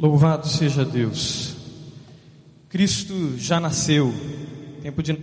[0.00, 1.54] Louvado seja Deus.
[2.70, 4.10] Cristo já nasceu.
[4.80, 5.18] Tempo de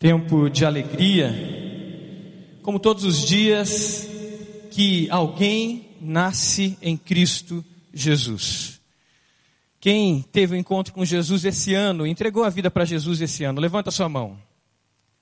[0.00, 1.32] tempo de alegria.
[2.60, 4.08] Como todos os dias
[4.72, 8.80] que alguém nasce em Cristo Jesus.
[9.78, 13.44] Quem teve o um encontro com Jesus esse ano, entregou a vida para Jesus esse
[13.44, 14.36] ano, levanta sua mão.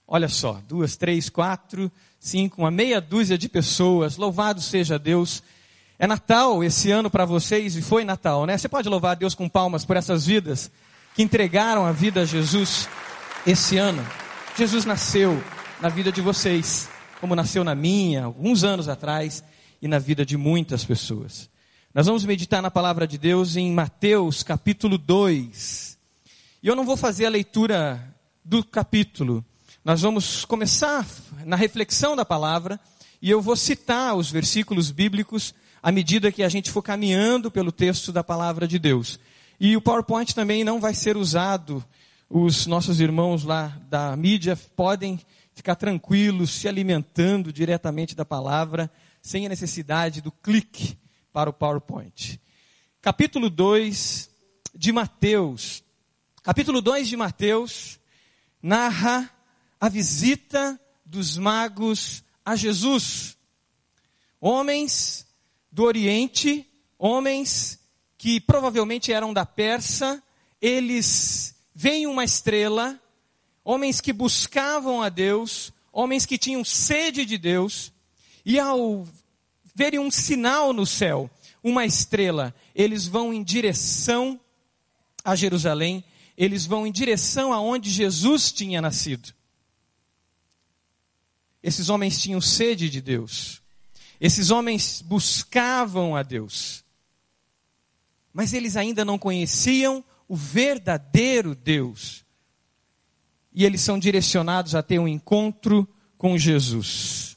[0.08, 4.16] Olha só, duas, três, quatro, cinco, uma meia dúzia de pessoas.
[4.16, 5.42] Louvado seja Deus
[6.02, 8.58] é Natal esse ano para vocês e foi Natal, né?
[8.58, 10.68] Você pode louvar a Deus com palmas por essas vidas
[11.14, 12.88] que entregaram a vida a Jesus
[13.46, 14.04] esse ano.
[14.58, 15.40] Jesus nasceu
[15.80, 16.88] na vida de vocês,
[17.20, 19.44] como nasceu na minha, alguns anos atrás,
[19.80, 21.48] e na vida de muitas pessoas.
[21.94, 25.96] Nós vamos meditar na palavra de Deus em Mateus capítulo 2.
[26.64, 28.12] E eu não vou fazer a leitura
[28.44, 29.44] do capítulo.
[29.84, 31.06] Nós vamos começar
[31.44, 32.80] na reflexão da palavra
[33.20, 37.72] e eu vou citar os versículos bíblicos à medida que a gente for caminhando pelo
[37.72, 39.18] texto da palavra de Deus.
[39.58, 41.84] E o PowerPoint também não vai ser usado.
[42.30, 45.20] Os nossos irmãos lá da mídia podem
[45.54, 48.90] ficar tranquilos, se alimentando diretamente da palavra,
[49.20, 50.96] sem a necessidade do clique
[51.32, 52.40] para o PowerPoint.
[53.00, 54.30] Capítulo 2
[54.74, 55.82] de Mateus.
[56.42, 57.98] Capítulo 2 de Mateus
[58.62, 59.28] narra
[59.80, 63.36] a visita dos magos a Jesus.
[64.40, 65.26] Homens
[65.72, 66.66] do Oriente,
[66.98, 67.80] homens
[68.18, 70.22] que provavelmente eram da Persa,
[70.60, 73.00] eles veem uma estrela,
[73.64, 77.90] homens que buscavam a Deus, homens que tinham sede de Deus,
[78.44, 79.08] e ao
[79.74, 81.30] verem um sinal no céu,
[81.64, 84.38] uma estrela, eles vão em direção
[85.24, 86.04] a Jerusalém,
[86.36, 89.32] eles vão em direção aonde Jesus tinha nascido.
[91.62, 93.61] Esses homens tinham sede de Deus.
[94.22, 96.84] Esses homens buscavam a Deus,
[98.32, 102.24] mas eles ainda não conheciam o verdadeiro Deus.
[103.52, 107.36] E eles são direcionados a ter um encontro com Jesus.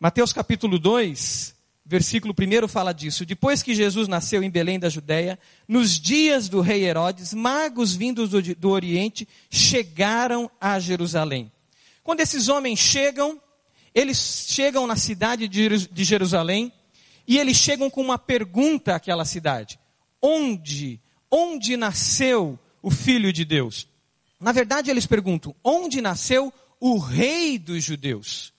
[0.00, 1.54] Mateus capítulo 2,
[1.86, 3.24] versículo 1 fala disso.
[3.24, 5.38] Depois que Jesus nasceu em Belém da Judéia,
[5.68, 11.52] nos dias do rei Herodes, magos vindos do, do Oriente chegaram a Jerusalém.
[12.02, 13.40] Quando esses homens chegam,
[13.94, 16.72] eles chegam na cidade de Jerusalém
[17.26, 19.78] e eles chegam com uma pergunta àquela cidade:
[20.20, 23.88] onde, onde nasceu o Filho de Deus?
[24.38, 28.52] Na verdade, eles perguntam: onde nasceu o Rei dos Judeus?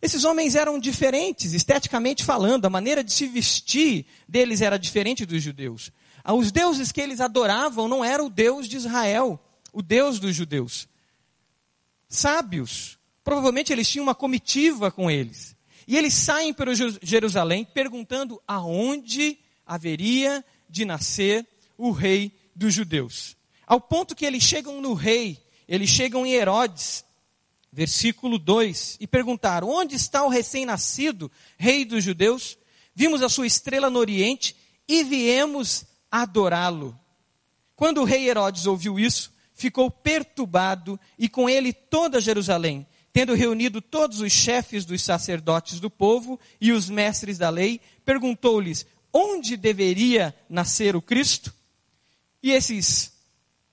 [0.00, 5.42] Esses homens eram diferentes, esteticamente falando, a maneira de se vestir deles era diferente dos
[5.42, 5.90] judeus.
[6.22, 9.40] Ah, os deuses que eles adoravam não era o Deus de Israel,
[9.72, 10.86] o Deus dos judeus.
[12.08, 15.56] Sábios, Provavelmente eles tinham uma comitiva com eles.
[15.84, 16.72] E eles saem para
[17.02, 21.44] Jerusalém perguntando aonde haveria de nascer
[21.76, 23.36] o rei dos judeus.
[23.66, 27.04] Ao ponto que eles chegam no rei, eles chegam em Herodes,
[27.72, 32.56] versículo 2, e perguntaram: Onde está o recém-nascido rei dos judeus?
[32.94, 34.54] Vimos a sua estrela no oriente
[34.86, 36.96] e viemos adorá-lo.
[37.74, 43.80] Quando o rei Herodes ouviu isso, ficou perturbado e com ele toda Jerusalém tendo reunido
[43.80, 50.36] todos os chefes dos sacerdotes do povo e os mestres da lei, perguntou-lhes onde deveria
[50.50, 51.50] nascer o Cristo?
[52.42, 53.14] E esses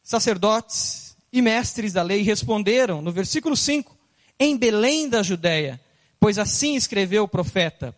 [0.02, 3.94] sacerdotes e mestres da lei responderam no versículo 5:
[4.40, 5.78] Em Belém da Judéia,
[6.22, 7.94] pois assim escreveu o profeta: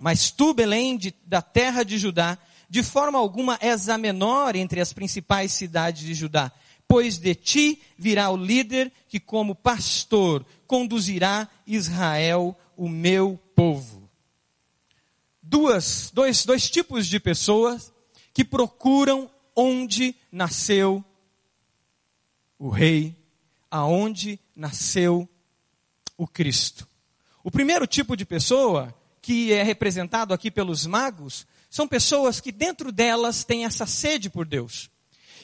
[0.00, 2.36] Mas tu, Belém, de, da terra de Judá,
[2.68, 6.50] de forma alguma és a menor entre as principais cidades de Judá
[6.92, 14.10] pois de ti virá o líder que, como pastor, conduzirá Israel, o meu povo.
[15.42, 17.90] Duas, dois, dois tipos de pessoas
[18.34, 21.02] que procuram onde nasceu
[22.58, 23.16] o rei,
[23.70, 25.26] aonde nasceu
[26.18, 26.86] o Cristo.
[27.42, 32.92] O primeiro tipo de pessoa, que é representado aqui pelos magos, são pessoas que dentro
[32.92, 34.91] delas têm essa sede por Deus.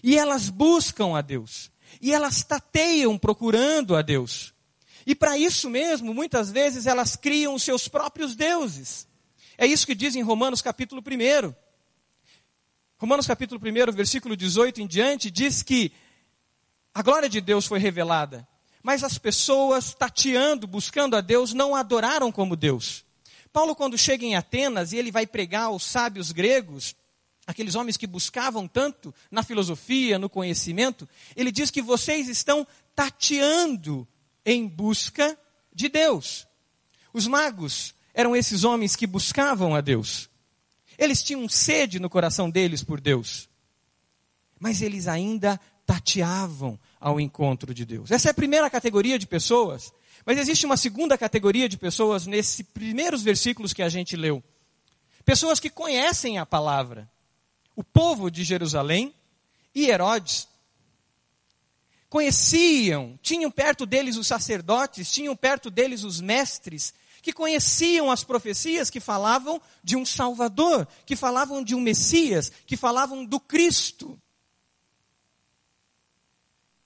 [0.03, 1.71] E elas buscam a Deus.
[2.00, 4.53] E elas tateiam procurando a Deus.
[5.06, 9.06] E para isso mesmo, muitas vezes elas criam os seus próprios deuses.
[9.56, 11.55] É isso que diz em Romanos capítulo 1.
[12.99, 15.93] Romanos capítulo 1, versículo 18 em diante, diz que
[16.93, 18.47] a glória de Deus foi revelada,
[18.83, 23.05] mas as pessoas tateando, buscando a Deus, não adoraram como Deus.
[23.53, 26.95] Paulo, quando chega em Atenas e ele vai pregar aos sábios gregos,
[27.49, 34.06] aqueles homens que buscavam tanto na filosofia, no conhecimento, ele diz que vocês estão tateando
[34.45, 35.37] em busca
[35.73, 36.47] de Deus.
[37.11, 40.29] Os magos eram esses homens que buscavam a Deus.
[40.99, 43.49] Eles tinham sede no coração deles por Deus.
[44.61, 48.11] Mas eles ainda tateavam ao encontro de Deus.
[48.11, 49.91] Essa é a primeira categoria de pessoas.
[50.27, 54.45] Mas existe uma segunda categoria de pessoas nesses primeiros versículos que a gente leu.
[55.25, 57.11] Pessoas que conhecem a palavra.
[57.79, 59.15] O povo de Jerusalém
[59.73, 60.49] e Herodes
[62.09, 66.93] conheciam, tinham perto deles os sacerdotes, tinham perto deles os mestres,
[67.23, 72.77] que conheciam as profecias que falavam de um Salvador, que falavam de um Messias, que
[72.77, 74.21] falavam do Cristo.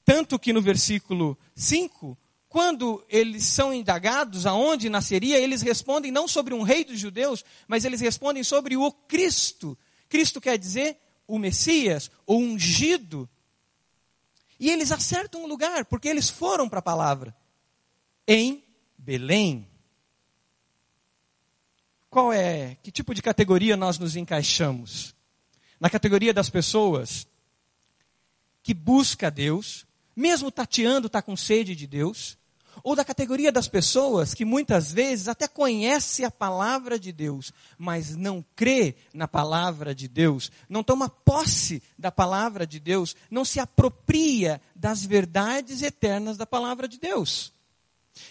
[0.05, 2.19] Tanto que no versículo 5,
[2.51, 7.87] quando eles são indagados aonde nasceria, eles respondem não sobre um rei dos judeus, mas
[7.87, 9.75] eles respondem sobre o Cristo.
[10.13, 13.27] Cristo quer dizer o Messias, o ungido.
[14.61, 17.35] E eles acertam o lugar, porque eles foram para a palavra.
[18.29, 18.63] Em
[18.99, 19.67] Belém.
[22.11, 25.15] Qual é, que tipo de categoria nós nos encaixamos?
[25.81, 27.27] Na categoria das pessoas
[28.63, 32.37] que busca Deus, mesmo tateando, está com sede de Deus,
[32.83, 38.17] ou da categoria das pessoas que muitas vezes até conhece a palavra de Deus, mas
[38.17, 43.61] não crê na palavra de Deus, não toma posse da palavra de Deus, não se
[43.61, 47.53] apropria das verdades eternas da palavra de Deus.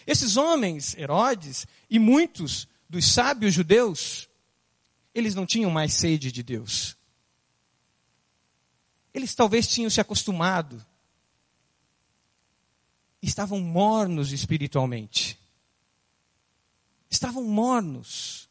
[0.06, 4.30] Esses homens, Herodes, e muitos dos sábios judeus,
[5.14, 6.96] eles não tinham mais sede de Deus.
[9.14, 10.86] Eles talvez tinham se acostumado.
[13.22, 15.40] Estavam mornos espiritualmente.
[17.10, 18.50] Estavam mornos.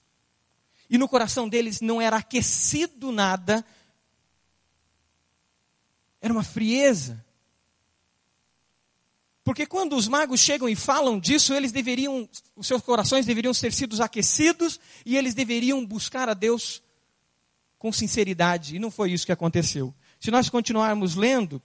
[0.88, 3.64] E no coração deles não era aquecido nada.
[6.20, 7.24] Era uma frieza.
[9.42, 13.72] Porque quando os magos chegam e falam disso, eles deveriam, os seus corações deveriam ter
[13.72, 16.82] sido aquecidos e eles deveriam buscar a Deus
[17.78, 18.76] com sinceridade.
[18.76, 19.94] E não foi isso que aconteceu.
[20.20, 21.60] Se nós continuarmos lendo,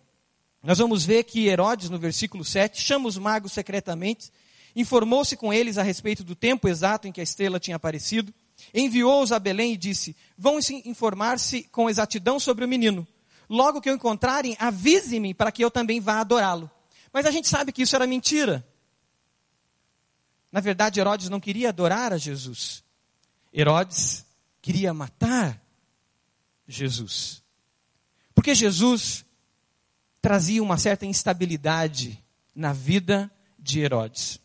[0.65, 4.31] nós vamos ver que Herodes, no versículo 7, chama os magos secretamente,
[4.75, 8.33] informou-se com eles a respeito do tempo exato em que a estrela tinha aparecido,
[8.73, 13.07] enviou-os a Belém e disse: Vão informar-se com exatidão sobre o menino.
[13.47, 16.69] Logo que o encontrarem, avise-me para que eu também vá adorá-lo.
[17.13, 18.67] Mas a gente sabe que isso era mentira.
[20.51, 22.83] Na verdade, Herodes não queria adorar a Jesus.
[23.53, 24.25] Herodes
[24.63, 25.62] queria matar
[26.67, 27.44] Jesus.
[28.33, 29.25] Porque Jesus
[30.25, 32.19] trazia uma certa instabilidade
[32.56, 33.30] na vida
[33.60, 34.39] de Herodes.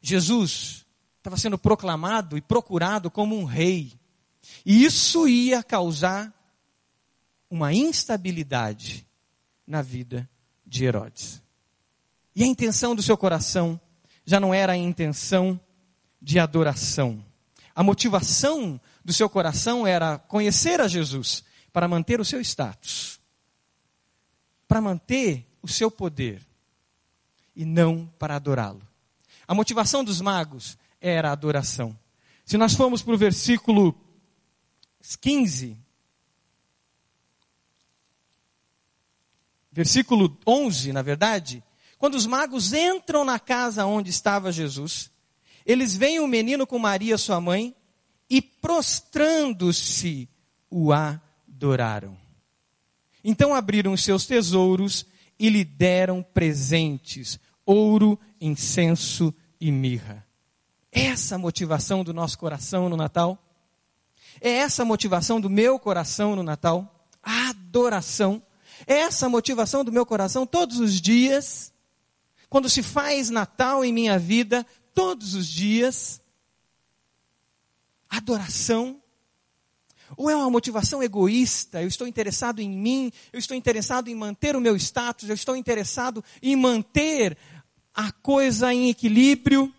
[0.00, 0.86] Jesus
[1.18, 3.92] estava sendo proclamado e procurado como um rei.
[4.64, 6.32] E isso ia causar
[7.50, 9.06] uma instabilidade
[9.66, 10.26] na vida
[10.66, 11.42] de Herodes.
[12.34, 13.78] E a intenção do seu coração
[14.24, 15.60] já não era a intenção
[16.18, 17.22] de adoração.
[17.74, 23.20] A motivação do seu coração era conhecer a Jesus para manter o seu status,
[24.72, 26.40] para manter o seu poder
[27.54, 28.80] e não para adorá-lo.
[29.46, 31.94] A motivação dos magos era a adoração.
[32.42, 33.94] Se nós formos para o versículo
[35.20, 35.76] 15,
[39.70, 41.62] versículo 11, na verdade,
[41.98, 45.10] quando os magos entram na casa onde estava Jesus,
[45.66, 47.76] eles veem o menino com Maria, sua mãe,
[48.30, 50.30] e prostrando-se,
[50.70, 52.21] o adoraram.
[53.24, 55.06] Então abriram seus tesouros
[55.38, 60.26] e lhe deram presentes: ouro, incenso e mirra.
[60.90, 63.38] É essa motivação do nosso coração no Natal?
[64.40, 67.06] É essa motivação do meu coração no Natal?
[67.22, 68.42] A adoração.
[68.86, 71.72] É essa motivação do meu coração todos os dias
[72.52, 76.20] quando se faz Natal em minha vida, todos os dias,
[78.10, 79.01] adoração,
[80.16, 84.56] ou é uma motivação egoísta, eu estou interessado em mim, eu estou interessado em manter
[84.56, 87.36] o meu status, eu estou interessado em manter
[87.94, 89.72] a coisa em equilíbrio,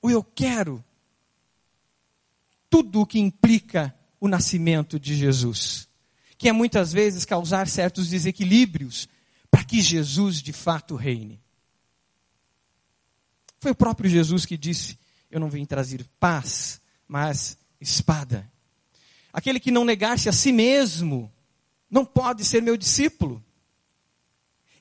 [0.00, 0.84] ou eu quero
[2.68, 5.88] tudo o que implica o nascimento de Jesus,
[6.38, 9.08] que é muitas vezes causar certos desequilíbrios
[9.50, 11.40] para que Jesus de fato reine.
[13.60, 14.98] Foi o próprio Jesus que disse:
[15.30, 18.50] Eu não vim trazer paz, mas espada.
[19.32, 21.32] Aquele que não negar-se a si mesmo
[21.90, 23.42] não pode ser meu discípulo.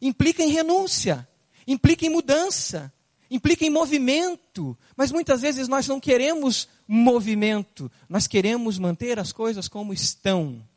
[0.01, 1.27] Implica em renúncia,
[1.67, 2.91] implica em mudança,
[3.29, 9.67] implica em movimento, mas muitas vezes nós não queremos movimento, nós queremos manter as coisas
[9.67, 10.67] como estão.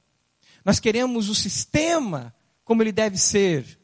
[0.64, 3.78] Nós queremos o sistema como ele deve ser.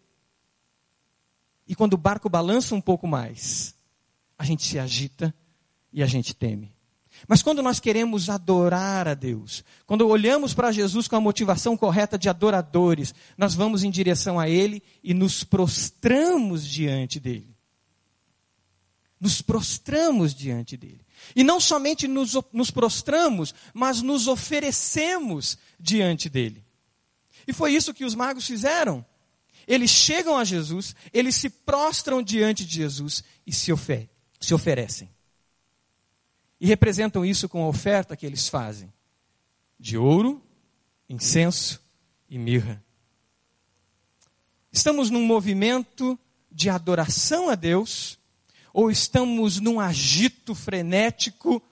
[1.66, 3.74] E quando o barco balança um pouco mais,
[4.38, 5.34] a gente se agita
[5.92, 6.72] e a gente teme.
[7.28, 12.18] Mas quando nós queremos adorar a Deus, quando olhamos para Jesus com a motivação correta
[12.18, 17.56] de adoradores, nós vamos em direção a Ele e nos prostramos diante dele.
[19.20, 21.04] Nos prostramos diante dele.
[21.36, 26.64] E não somente nos, nos prostramos, mas nos oferecemos diante dele.
[27.46, 29.04] E foi isso que os magos fizeram.
[29.66, 34.08] Eles chegam a Jesus, eles se prostram diante de Jesus e se, ofer
[34.40, 35.08] se oferecem.
[36.60, 38.92] E representam isso com a oferta que eles fazem:
[39.78, 40.42] de ouro,
[41.08, 41.80] incenso
[42.28, 42.82] e mirra.
[44.70, 46.18] Estamos num movimento
[46.52, 48.18] de adoração a Deus,
[48.72, 51.62] ou estamos num agito frenético,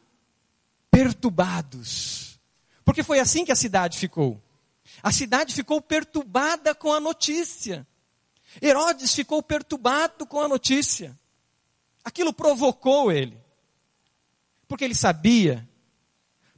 [0.90, 2.40] perturbados?
[2.85, 4.42] Porque foi assim que a cidade ficou.
[5.02, 7.87] A cidade ficou perturbada com a notícia.
[8.61, 11.16] Herodes ficou perturbado com a notícia.
[12.02, 13.38] Aquilo provocou ele.
[14.69, 15.69] Porque ele sabia,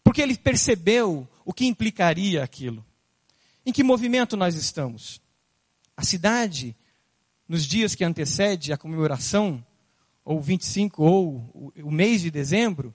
[0.04, 2.84] porque ele percebeu o que implicaria aquilo.
[3.64, 5.20] Em que movimento nós estamos?
[5.96, 6.76] A cidade,
[7.48, 9.64] nos dias que antecede a comemoração,
[10.24, 12.94] ou 25, ou o mês de dezembro,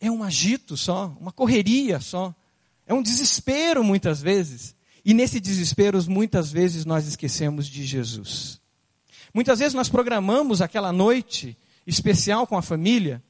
[0.00, 2.34] é um agito só, uma correria só.
[2.86, 4.74] É um desespero muitas vezes.
[5.04, 8.60] E nesse desespero, muitas vezes nós esquecemos de Jesus.
[9.34, 13.22] Muitas vezes nós programamos aquela noite especial com a família,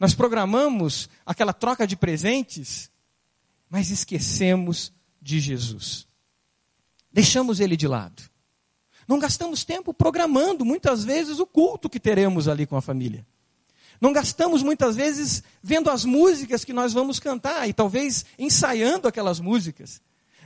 [0.00, 2.90] nós programamos aquela troca de presentes,
[3.68, 4.90] mas esquecemos
[5.20, 6.08] de Jesus.
[7.12, 8.22] Deixamos ele de lado.
[9.06, 13.26] Não gastamos tempo programando muitas vezes o culto que teremos ali com a família.
[14.00, 19.38] Não gastamos muitas vezes vendo as músicas que nós vamos cantar e talvez ensaiando aquelas
[19.38, 20.00] músicas.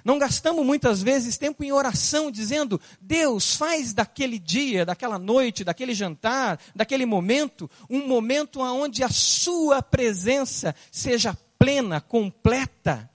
[0.04, 5.94] Não gastamos muitas vezes tempo em oração, dizendo: Deus, faz daquele dia, daquela noite, daquele
[5.94, 13.10] jantar, daquele momento, um momento onde a Sua presença seja plena, completa.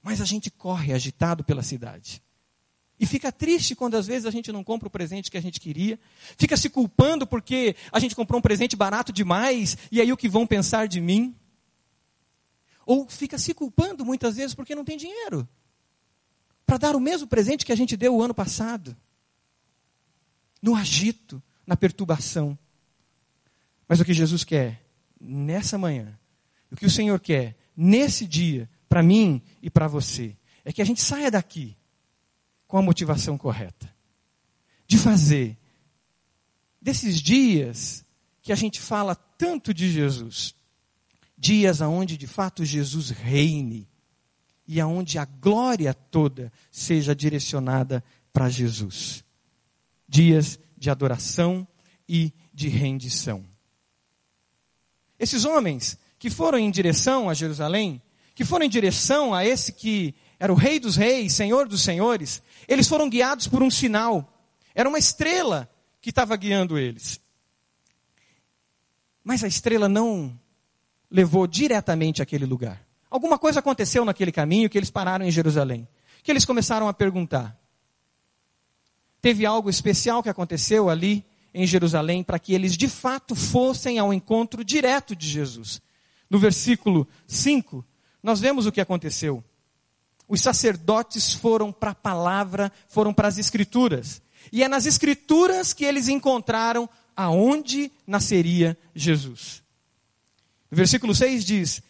[0.00, 2.22] Mas a gente corre agitado pela cidade.
[3.00, 5.58] E fica triste quando às vezes a gente não compra o presente que a gente
[5.58, 5.98] queria.
[6.38, 10.28] Fica se culpando porque a gente comprou um presente barato demais e aí o que
[10.28, 11.34] vão pensar de mim?
[12.86, 15.48] Ou fica se culpando muitas vezes porque não tem dinheiro
[16.66, 18.96] para dar o mesmo presente que a gente deu o ano passado.
[20.62, 22.58] No agito, na perturbação.
[23.86, 24.82] Mas o que Jesus quer
[25.20, 26.18] nessa manhã,
[26.70, 30.84] o que o Senhor quer nesse dia, para mim e para você, é que a
[30.84, 31.76] gente saia daqui
[32.66, 33.92] com a motivação correta.
[34.86, 35.56] De fazer
[36.80, 38.04] desses dias
[38.42, 40.54] que a gente fala tanto de Jesus,
[41.36, 43.88] dias aonde de fato Jesus reine
[44.66, 49.24] e aonde a glória toda seja direcionada para Jesus.
[50.08, 51.66] Dias de adoração
[52.08, 53.44] e de rendição.
[55.18, 58.00] Esses homens que foram em direção a Jerusalém,
[58.34, 62.42] que foram em direção a esse que era o Rei dos Reis, Senhor dos Senhores,
[62.66, 64.30] eles foram guiados por um sinal.
[64.74, 67.20] Era uma estrela que estava guiando eles.
[69.22, 70.38] Mas a estrela não
[71.14, 72.84] levou diretamente àquele lugar.
[73.08, 75.86] Alguma coisa aconteceu naquele caminho que eles pararam em Jerusalém.
[76.24, 77.56] Que eles começaram a perguntar.
[79.22, 84.12] Teve algo especial que aconteceu ali em Jerusalém para que eles de fato fossem ao
[84.12, 85.80] encontro direto de Jesus.
[86.28, 87.84] No versículo 5,
[88.20, 89.42] nós vemos o que aconteceu.
[90.28, 94.20] Os sacerdotes foram para a palavra, foram para as escrituras.
[94.50, 99.63] E é nas escrituras que eles encontraram aonde nasceria Jesus.
[100.74, 101.82] Versículo 6 diz: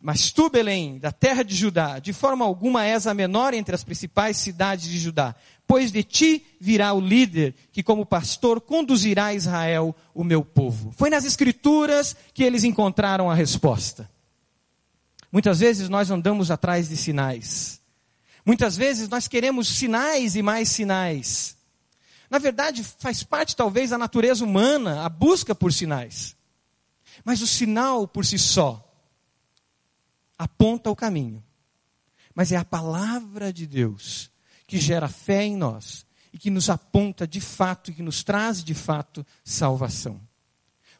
[0.00, 3.84] Mas tu, Belém, da terra de Judá, de forma alguma és a menor entre as
[3.84, 5.34] principais cidades de Judá,
[5.66, 10.92] pois de ti virá o líder que, como pastor, conduzirá a Israel, o meu povo.
[10.96, 14.10] Foi nas Escrituras que eles encontraram a resposta.
[15.30, 17.80] Muitas vezes nós andamos atrás de sinais.
[18.44, 21.56] Muitas vezes nós queremos sinais e mais sinais.
[22.28, 26.36] Na verdade, faz parte talvez da natureza humana a busca por sinais.
[27.24, 28.86] Mas o sinal por si só
[30.38, 31.44] aponta o caminho.
[32.34, 34.30] Mas é a palavra de Deus
[34.66, 38.62] que gera fé em nós e que nos aponta de fato e que nos traz
[38.62, 40.20] de fato salvação.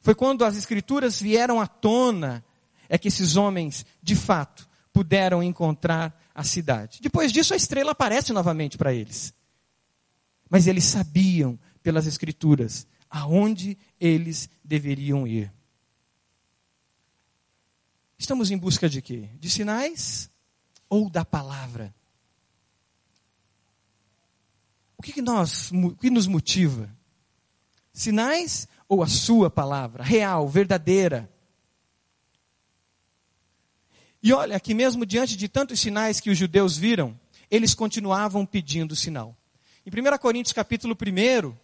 [0.02, 2.44] Foi quando as escrituras vieram à tona
[2.88, 6.98] é que esses homens de fato puderam encontrar a cidade.
[7.00, 9.32] Depois disso a estrela aparece novamente para eles.
[10.48, 15.52] Mas eles sabiam pelas escrituras aonde eles deveriam ir.
[18.20, 19.30] Estamos em busca de quê?
[19.40, 20.30] De sinais
[20.90, 21.94] ou da palavra?
[24.98, 26.94] O que, que, nós, o que nos motiva?
[27.94, 31.32] Sinais ou a sua palavra, real, verdadeira?
[34.22, 37.18] E olha que mesmo diante de tantos sinais que os judeus viram,
[37.50, 39.34] eles continuavam pedindo sinal.
[39.86, 41.56] Em 1 Coríntios capítulo 1,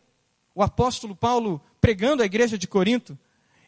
[0.54, 3.16] o apóstolo Paulo, pregando à igreja de Corinto,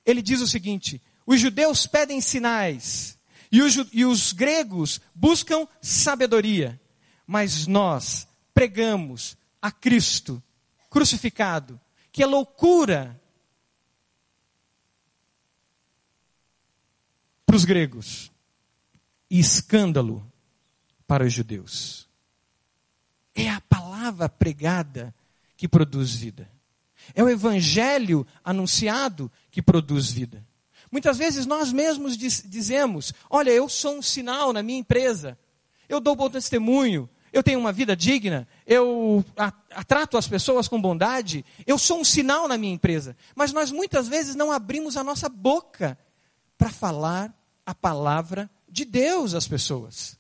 [0.06, 3.18] ele diz o seguinte: os judeus pedem sinais
[3.52, 6.80] e os, e os gregos buscam sabedoria,
[7.26, 10.42] mas nós pregamos a Cristo
[10.88, 11.78] crucificado,
[12.10, 13.20] que é loucura
[17.44, 18.32] para os gregos
[19.30, 20.26] e escândalo
[21.06, 22.08] para os judeus.
[23.34, 25.14] É a palavra pregada
[25.58, 26.50] que produz vida.
[27.14, 30.47] É o evangelho anunciado que produz vida.
[30.90, 35.38] Muitas vezes nós mesmos diz, dizemos: Olha, eu sou um sinal na minha empresa,
[35.88, 39.24] eu dou bom testemunho, eu tenho uma vida digna, eu
[39.86, 43.16] trato as pessoas com bondade, eu sou um sinal na minha empresa.
[43.34, 45.98] Mas nós muitas vezes não abrimos a nossa boca
[46.56, 50.18] para falar a palavra de Deus às pessoas.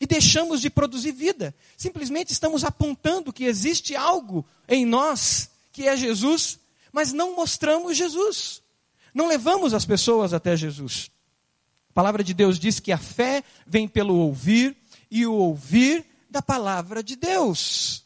[0.00, 1.54] E deixamos de produzir vida.
[1.76, 6.58] Simplesmente estamos apontando que existe algo em nós, que é Jesus,
[6.92, 8.62] mas não mostramos Jesus.
[9.18, 11.10] Não levamos as pessoas até Jesus.
[11.90, 14.76] A palavra de Deus diz que a fé vem pelo ouvir
[15.10, 18.04] e o ouvir da palavra de Deus.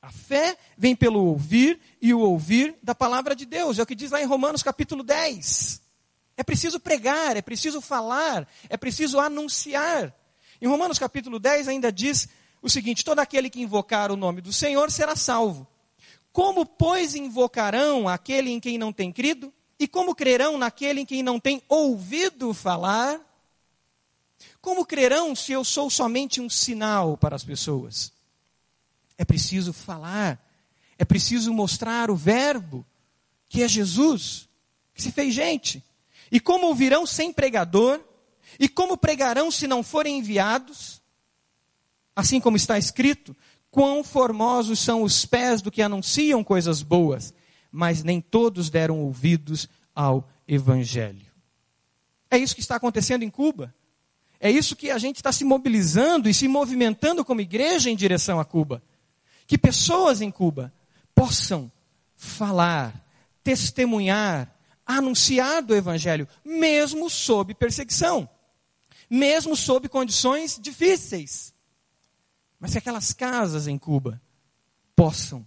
[0.00, 3.76] A fé vem pelo ouvir e o ouvir da palavra de Deus.
[3.76, 5.82] É o que diz lá em Romanos capítulo 10.
[6.36, 10.14] É preciso pregar, é preciso falar, é preciso anunciar.
[10.60, 12.28] Em Romanos capítulo 10 ainda diz
[12.62, 15.66] o seguinte: todo aquele que invocar o nome do Senhor será salvo.
[16.32, 19.52] Como, pois, invocarão aquele em quem não tem crido?
[19.82, 23.20] E como crerão naquele em quem não tem ouvido falar?
[24.60, 28.12] Como crerão se eu sou somente um sinal para as pessoas?
[29.18, 30.40] É preciso falar,
[30.96, 32.86] é preciso mostrar o Verbo,
[33.48, 34.48] que é Jesus,
[34.94, 35.82] que se fez gente.
[36.30, 38.00] E como ouvirão sem pregador?
[38.60, 41.02] E como pregarão se não forem enviados?
[42.14, 43.34] Assim como está escrito:
[43.68, 47.34] quão formosos são os pés do que anunciam coisas boas,
[47.72, 51.26] mas nem todos deram ouvidos ao Evangelho.
[52.30, 53.74] É isso que está acontecendo em Cuba.
[54.40, 58.40] É isso que a gente está se mobilizando e se movimentando como igreja em direção
[58.40, 58.82] a Cuba.
[59.46, 60.72] Que pessoas em Cuba
[61.14, 61.70] possam
[62.16, 63.06] falar,
[63.44, 64.52] testemunhar,
[64.86, 68.28] anunciado o Evangelho, mesmo sob perseguição,
[69.08, 71.54] mesmo sob condições difíceis.
[72.58, 74.20] Mas que aquelas casas em Cuba
[74.96, 75.46] possam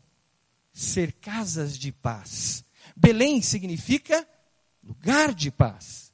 [0.72, 2.64] ser casas de paz.
[2.96, 4.28] Belém significa
[4.86, 6.14] lugar de paz.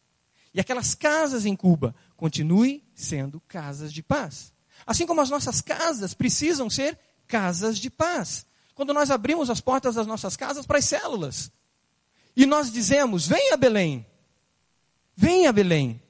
[0.54, 4.54] E aquelas casas em Cuba continuem sendo casas de paz.
[4.86, 8.46] Assim como as nossas casas precisam ser casas de paz.
[8.74, 11.52] Quando nós abrimos as portas das nossas casas para as células,
[12.36, 14.06] e nós dizemos: venha Belém,
[15.16, 16.02] venha Belém.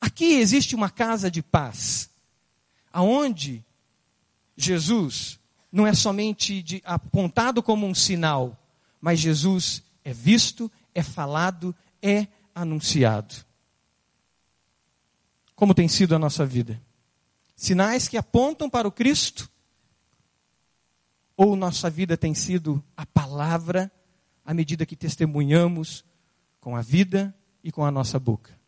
[0.00, 2.08] Aqui existe uma casa de paz,
[2.92, 3.64] aonde
[4.56, 5.38] Jesus
[5.72, 8.56] não é somente de, apontado como um sinal,
[9.00, 13.34] mas Jesus é visto, é falado, é anunciado.
[15.54, 16.80] Como tem sido a nossa vida?
[17.54, 19.50] Sinais que apontam para o Cristo?
[21.36, 23.90] Ou nossa vida tem sido a palavra
[24.44, 26.04] à medida que testemunhamos
[26.60, 28.58] com a vida e com a nossa boca.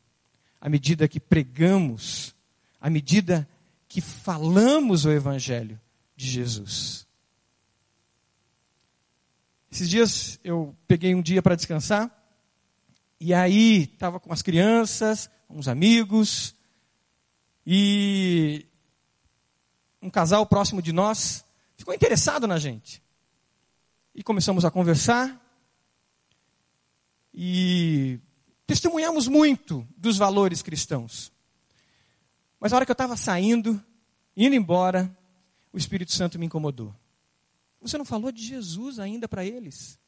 [0.61, 2.35] À medida que pregamos,
[2.81, 3.49] à medida
[3.89, 5.81] que falamos o Evangelho
[6.15, 7.09] de Jesus.
[9.71, 12.20] Esses dias eu peguei um dia para descansar,
[13.21, 16.55] e aí estava com as crianças, os amigos,
[17.67, 18.67] e
[20.01, 21.45] um casal próximo de nós
[21.77, 23.03] ficou interessado na gente.
[24.15, 25.39] E começamos a conversar,
[27.33, 28.19] e
[28.67, 31.31] testemunhamos muito dos valores cristãos.
[32.59, 33.83] Mas a hora que eu estava saindo,
[34.37, 35.15] indo embora,
[35.73, 36.95] o Espírito Santo me incomodou.
[37.81, 39.99] Você não falou de Jesus ainda para eles?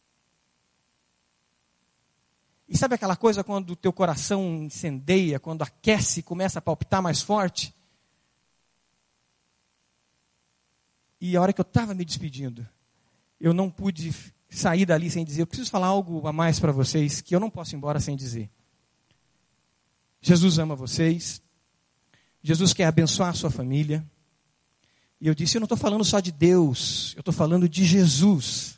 [2.83, 7.73] Sabe aquela coisa quando o teu coração incendeia, quando aquece começa a palpitar mais forte?
[11.21, 12.68] E a hora que eu estava me despedindo,
[13.40, 14.12] eu não pude
[14.51, 17.49] sair dali sem dizer, eu preciso falar algo a mais para vocês que eu não
[17.49, 18.51] posso ir embora sem dizer.
[20.21, 21.40] Jesus ama vocês.
[22.42, 24.05] Jesus quer abençoar a sua família.
[25.21, 28.77] E eu disse, eu não estou falando só de Deus, eu estou falando de Jesus.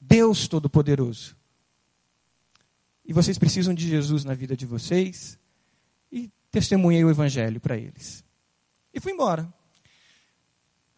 [0.00, 1.37] Deus Todo-Poderoso.
[3.08, 5.38] E vocês precisam de Jesus na vida de vocês.
[6.12, 8.22] E testemunhei o Evangelho para eles.
[8.92, 9.52] E fui embora.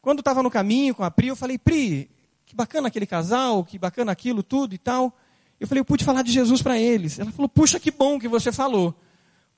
[0.02, 2.10] Quando estava no caminho com a Pri, eu falei, Pri,
[2.44, 5.16] que bacana aquele casal, que bacana aquilo, tudo e tal.
[5.60, 7.18] Eu falei, eu pude falar de Jesus para eles.
[7.18, 8.94] Ela falou, puxa, que bom que você falou.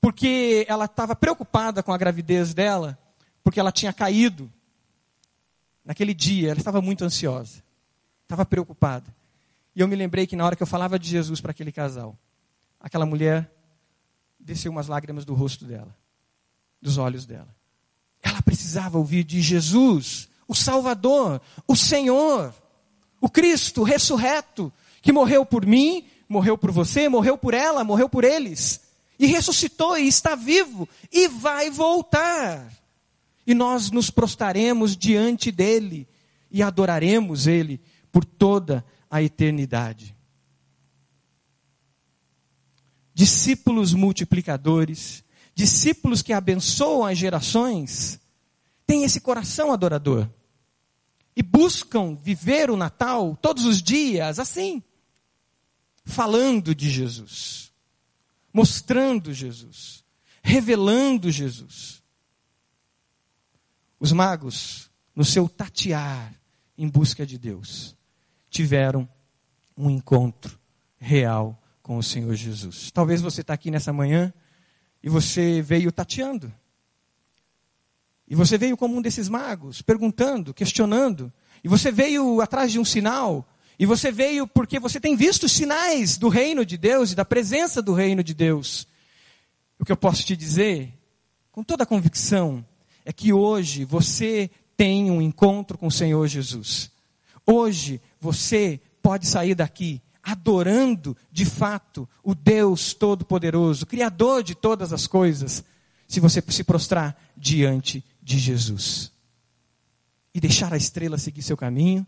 [0.03, 2.99] porque ela estava preocupada com a gravidez dela,
[3.41, 4.51] porque ela tinha caído.
[5.85, 7.63] Naquele dia, ela estava muito ansiosa,
[8.23, 9.05] estava preocupada.
[9.73, 12.17] E eu me lembrei que na hora que eu falava de Jesus para aquele casal,
[12.83, 13.49] aquela mulher
[14.37, 15.95] desceu umas lágrimas do rosto dela,
[16.81, 17.47] dos olhos dela.
[18.21, 22.53] Ela precisava ouvir de Jesus, o Salvador, o Senhor,
[23.21, 28.25] o Cristo ressurreto, que morreu por mim, morreu por você, morreu por ela, morreu por
[28.25, 28.81] eles,
[29.17, 32.69] e ressuscitou e está vivo e vai voltar.
[33.47, 36.07] E nós nos prostaremos diante dele
[36.51, 37.79] e adoraremos ele
[38.11, 40.12] por toda a eternidade.
[43.13, 45.23] Discípulos multiplicadores,
[45.53, 48.19] discípulos que abençoam as gerações,
[48.85, 50.27] têm esse coração adorador
[51.35, 54.83] e buscam viver o Natal todos os dias assim,
[56.05, 57.71] falando de Jesus,
[58.51, 60.03] mostrando Jesus,
[60.41, 62.01] revelando Jesus.
[63.99, 66.33] Os magos, no seu tatear
[66.77, 67.95] em busca de Deus,
[68.49, 69.07] tiveram
[69.77, 70.59] um encontro
[70.99, 72.89] real com o Senhor Jesus.
[72.91, 74.33] Talvez você está aqui nessa manhã
[75.03, 76.51] e você veio tateando.
[78.25, 81.31] E você veio como um desses magos, perguntando, questionando.
[81.61, 83.45] E você veio atrás de um sinal.
[83.77, 87.81] E você veio porque você tem visto sinais do reino de Deus e da presença
[87.81, 88.87] do reino de Deus.
[89.77, 90.93] O que eu posso te dizer,
[91.51, 92.65] com toda a convicção,
[93.03, 96.89] é que hoje você tem um encontro com o Senhor Jesus.
[97.45, 105.05] Hoje você pode sair daqui adorando de fato o Deus Todo-Poderoso, Criador de todas as
[105.05, 105.63] coisas,
[106.07, 109.11] se você se prostrar diante de Jesus.
[110.33, 112.07] E deixar a estrela seguir seu caminho,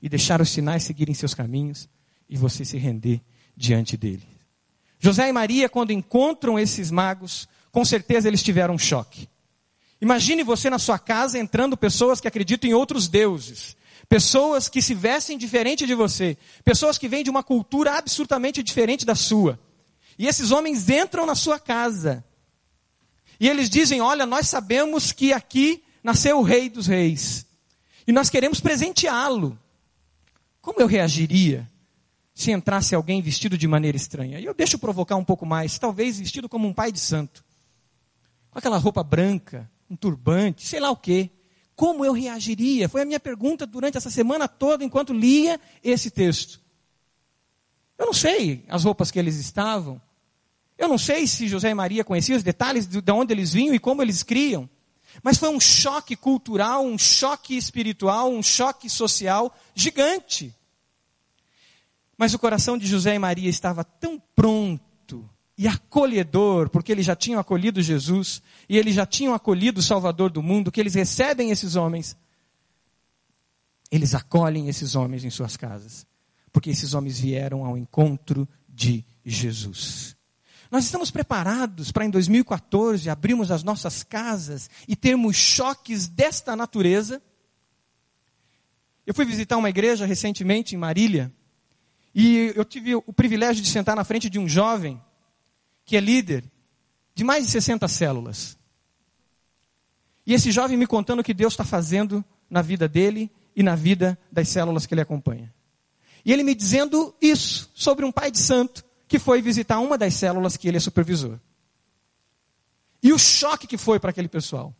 [0.00, 1.88] e deixar os sinais seguirem seus caminhos,
[2.28, 3.20] e você se render
[3.56, 4.26] diante dele.
[5.00, 9.28] José e Maria, quando encontram esses magos, com certeza eles tiveram um choque.
[10.00, 13.76] Imagine você na sua casa entrando pessoas que acreditam em outros deuses,
[14.08, 19.04] pessoas que se vestem diferente de você, pessoas que vêm de uma cultura absolutamente diferente
[19.04, 19.60] da sua.
[20.18, 22.24] E esses homens entram na sua casa.
[23.38, 27.46] E eles dizem: Olha, nós sabemos que aqui nasceu o Rei dos Reis.
[28.06, 29.58] E nós queremos presenteá-lo.
[30.60, 31.68] Como eu reagiria
[32.34, 34.40] se entrasse alguém vestido de maneira estranha?
[34.40, 37.44] E eu deixo provocar um pouco mais, talvez vestido como um pai de santo.
[38.50, 41.30] Com aquela roupa branca, um turbante, sei lá o quê
[41.78, 42.88] como eu reagiria?
[42.88, 46.60] Foi a minha pergunta durante essa semana toda enquanto lia esse texto.
[47.96, 50.02] Eu não sei as roupas que eles estavam.
[50.76, 53.78] Eu não sei se José e Maria conheciam os detalhes de onde eles vinham e
[53.78, 54.68] como eles criam.
[55.22, 60.52] Mas foi um choque cultural, um choque espiritual, um choque social gigante.
[62.16, 64.82] Mas o coração de José e Maria estava tão pronto
[65.58, 70.30] e acolhedor, porque eles já tinham acolhido Jesus e eles já tinham acolhido o Salvador
[70.30, 72.16] do mundo, que eles recebem esses homens.
[73.90, 76.06] Eles acolhem esses homens em suas casas,
[76.52, 80.16] porque esses homens vieram ao encontro de Jesus.
[80.70, 87.20] Nós estamos preparados para em 2014 abrirmos as nossas casas e termos choques desta natureza?
[89.04, 91.32] Eu fui visitar uma igreja recentemente em Marília
[92.14, 95.00] e eu tive o privilégio de sentar na frente de um jovem
[95.88, 96.44] que é líder
[97.14, 98.58] de mais de 60 células.
[100.26, 103.74] E esse jovem me contando o que Deus está fazendo na vida dele e na
[103.74, 105.52] vida das células que ele acompanha.
[106.26, 110.12] E ele me dizendo isso sobre um pai de santo que foi visitar uma das
[110.12, 111.40] células que ele é supervisor.
[113.02, 114.76] E o choque que foi para aquele pessoal.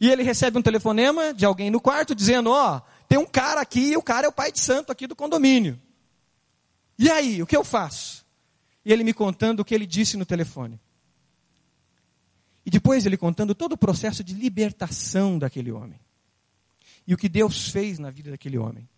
[0.00, 3.60] E ele recebe um telefonema de alguém no quarto dizendo: Ó, oh, tem um cara
[3.60, 5.80] aqui e o cara é o pai de santo aqui do condomínio.
[6.98, 8.17] E aí, o que eu faço?
[8.88, 10.80] E ele me contando o que ele disse no telefone.
[12.64, 16.00] E depois ele contando todo o processo de libertação daquele homem.
[17.06, 18.88] E o que Deus fez na vida daquele homem.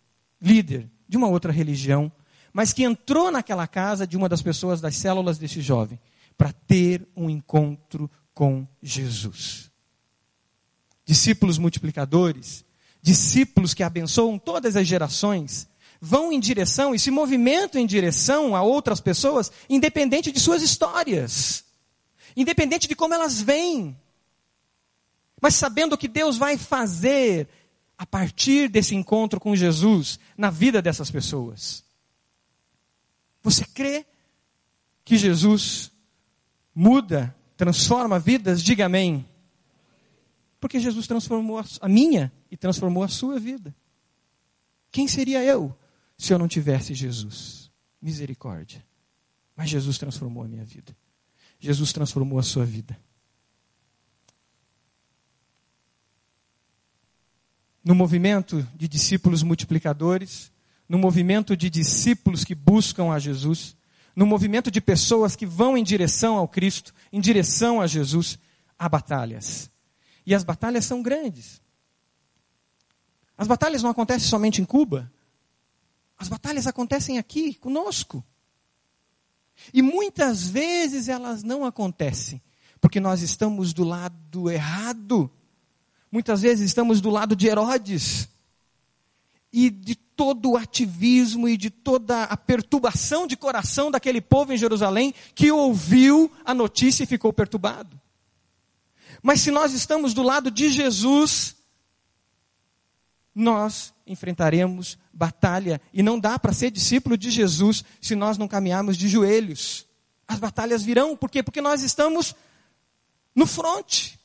[0.41, 2.09] Líder de uma outra religião,
[2.53, 5.99] mas que entrou naquela casa de uma das pessoas das células desse jovem
[6.37, 9.69] para ter um encontro com Jesus.
[11.03, 12.63] Discípulos multiplicadores,
[13.01, 15.67] discípulos que abençoam todas as gerações,
[16.01, 21.63] vão em direção e se movimentam em direção a outras pessoas, independente de suas histórias,
[22.35, 23.95] independente de como elas vêm,
[25.39, 27.47] mas sabendo o que Deus vai fazer
[27.97, 31.83] a partir desse encontro com Jesus na vida dessas pessoas.
[33.43, 34.05] Você crê
[35.05, 35.91] que Jesus
[36.73, 38.63] muda, transforma vidas?
[38.63, 39.27] Diga amém.
[40.59, 43.75] Porque Jesus transformou a minha e transformou a sua vida.
[44.91, 45.75] Quem seria eu
[46.21, 47.71] se eu não tivesse Jesus.
[47.99, 48.85] Misericórdia.
[49.57, 50.95] Mas Jesus transformou a minha vida.
[51.59, 52.95] Jesus transformou a sua vida.
[57.83, 60.51] No movimento de discípulos multiplicadores,
[60.87, 63.75] no movimento de discípulos que buscam a Jesus,
[64.15, 68.37] no movimento de pessoas que vão em direção ao Cristo, em direção a Jesus,
[68.77, 69.71] há batalhas.
[70.23, 71.59] E as batalhas são grandes.
[73.35, 75.11] As batalhas não acontecem somente em Cuba.
[76.21, 78.23] As batalhas acontecem aqui, conosco.
[79.73, 82.39] E muitas vezes elas não acontecem,
[82.79, 85.31] porque nós estamos do lado errado.
[86.11, 88.29] Muitas vezes estamos do lado de Herodes.
[89.51, 94.57] E de todo o ativismo e de toda a perturbação de coração daquele povo em
[94.57, 97.99] Jerusalém que ouviu a notícia e ficou perturbado.
[99.23, 101.55] Mas se nós estamos do lado de Jesus,
[103.33, 105.81] nós enfrentaremos batalha.
[105.93, 109.87] E não dá para ser discípulo de Jesus se nós não caminharmos de joelhos.
[110.27, 111.41] As batalhas virão, por quê?
[111.41, 112.35] Porque nós estamos
[113.35, 114.19] no fronte.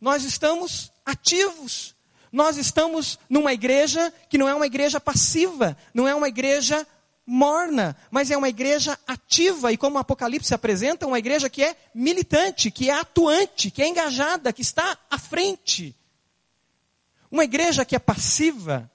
[0.00, 1.94] Nós estamos ativos.
[2.32, 6.86] Nós estamos numa igreja que não é uma igreja passiva, não é uma igreja
[7.26, 11.76] morna, mas é uma igreja ativa e como o Apocalipse apresenta, uma igreja que é
[11.94, 15.94] militante, que é atuante, que é engajada, que está à frente.
[17.30, 18.90] Uma igreja que é passiva,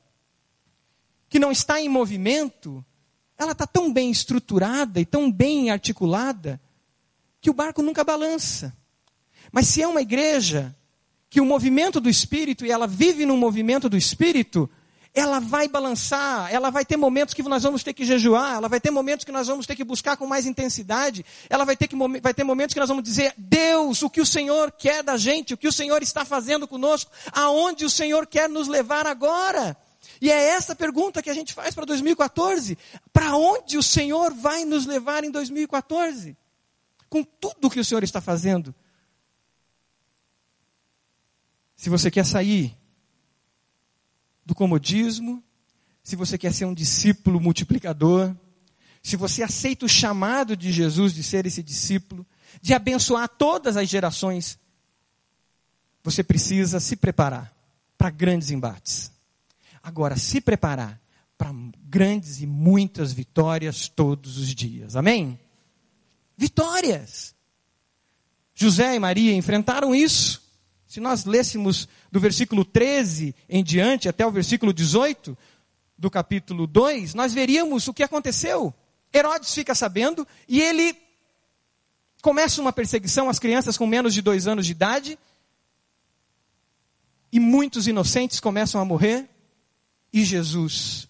[1.29, 2.83] que não está em movimento,
[3.37, 6.61] ela está tão bem estruturada e tão bem articulada
[7.41, 8.75] que o barco nunca balança.
[9.51, 10.75] Mas se é uma igreja
[11.29, 14.69] que o movimento do Espírito, e ela vive no movimento do Espírito,
[15.13, 18.81] ela vai balançar, ela vai ter momentos que nós vamos ter que jejuar, ela vai
[18.81, 21.95] ter momentos que nós vamos ter que buscar com mais intensidade, ela vai ter, que,
[22.21, 25.53] vai ter momentos que nós vamos dizer, Deus, o que o Senhor quer da gente,
[25.53, 29.77] o que o Senhor está fazendo conosco, aonde o Senhor quer nos levar agora.
[30.21, 32.77] E é essa pergunta que a gente faz para 2014.
[33.11, 36.37] Para onde o Senhor vai nos levar em 2014?
[37.09, 38.73] Com tudo que o Senhor está fazendo.
[41.75, 42.75] Se você quer sair
[44.45, 45.43] do comodismo,
[46.03, 48.35] se você quer ser um discípulo multiplicador,
[49.01, 52.25] se você aceita o chamado de Jesus de ser esse discípulo,
[52.61, 54.57] de abençoar todas as gerações,
[56.03, 57.53] você precisa se preparar
[57.97, 59.14] para grandes embates.
[59.85, 60.99] Agora, se preparar
[61.37, 64.95] para grandes e muitas vitórias todos os dias.
[64.95, 65.39] Amém?
[66.35, 67.35] Vitórias.
[68.55, 70.41] José e Maria enfrentaram isso.
[70.87, 75.37] Se nós lêssemos do versículo 13 em diante até o versículo 18
[75.95, 78.73] do capítulo 2, nós veríamos o que aconteceu.
[79.13, 80.97] Herodes fica sabendo e ele
[82.23, 85.19] começa uma perseguição às crianças com menos de dois anos de idade.
[87.31, 89.29] E muitos inocentes começam a morrer.
[90.15, 91.09] E Jesus,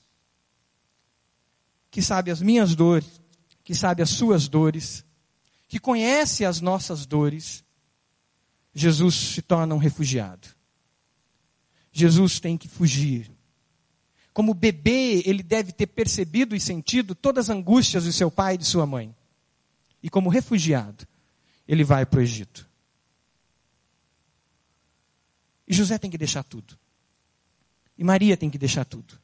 [1.92, 3.22] que sabe as minhas dores,
[3.64, 5.06] que sabe as suas dores,
[5.68, 7.64] que conhece as nossas dores,
[8.74, 10.48] Jesus se torna um refugiado.
[11.92, 13.32] Jesus tem que fugir.
[14.34, 18.58] Como bebê, ele deve ter percebido e sentido todas as angústias de seu pai e
[18.58, 19.16] de sua mãe.
[20.02, 21.08] E como refugiado,
[21.68, 22.68] ele vai para o Egito.
[25.68, 26.76] E José tem que deixar tudo.
[27.98, 29.20] E Maria tem que deixar tudo.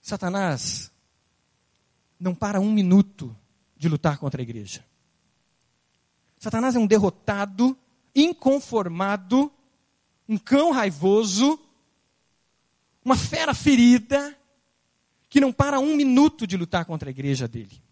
[0.00, 0.92] Satanás
[2.18, 3.36] não para um minuto
[3.76, 4.84] de lutar contra a igreja.
[6.38, 7.76] Satanás é um derrotado,
[8.14, 9.50] inconformado,
[10.28, 11.58] um cão raivoso,
[13.04, 14.36] uma fera ferida,
[15.28, 17.82] que não para um minuto de lutar contra a igreja dele.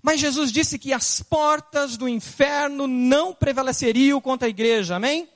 [0.00, 5.28] Mas Jesus disse que as portas do inferno não prevaleceriam contra a igreja, amém?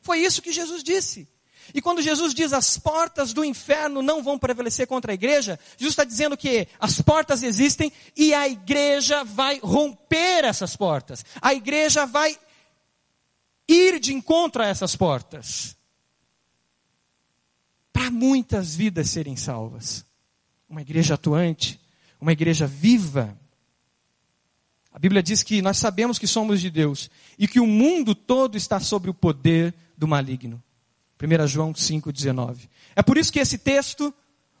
[0.00, 1.28] Foi isso que Jesus disse.
[1.74, 5.92] E quando Jesus diz as portas do inferno não vão prevalecer contra a igreja, Jesus
[5.92, 11.24] está dizendo que as portas existem e a igreja vai romper essas portas.
[11.40, 12.38] A igreja vai
[13.68, 15.76] ir de encontro a essas portas.
[17.92, 20.04] Para muitas vidas serem salvas.
[20.68, 21.80] Uma igreja atuante,
[22.20, 23.36] uma igreja viva.
[24.96, 28.56] A Bíblia diz que nós sabemos que somos de Deus e que o mundo todo
[28.56, 30.62] está sob o poder do maligno.
[31.22, 32.66] 1 João 5,19.
[32.96, 34.12] É por isso que esse texto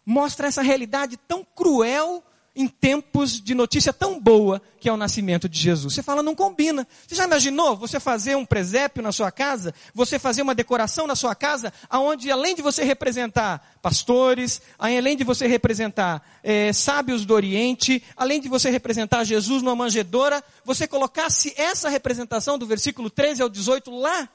[0.04, 2.22] mostra essa realidade tão cruel
[2.56, 5.92] em tempos de notícia tão boa que é o nascimento de Jesus.
[5.92, 6.88] Você fala, não combina.
[7.06, 11.14] Você já imaginou você fazer um presépio na sua casa, você fazer uma decoração na
[11.14, 17.34] sua casa, aonde além de você representar pastores, além de você representar é, sábios do
[17.34, 23.42] Oriente, além de você representar Jesus numa manjedoura, você colocasse essa representação do versículo 13
[23.42, 24.28] ao 18 lá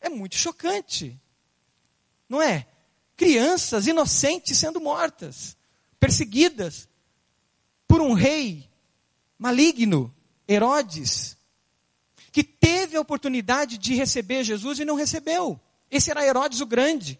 [0.00, 1.20] é muito chocante.
[2.28, 2.66] Não é?
[3.16, 5.56] Crianças inocentes sendo mortas,
[5.98, 6.88] perseguidas,
[7.86, 8.68] por um rei
[9.38, 10.14] maligno,
[10.48, 11.36] Herodes,
[12.32, 15.58] que teve a oportunidade de receber Jesus e não recebeu.
[15.90, 17.18] Esse era Herodes o Grande.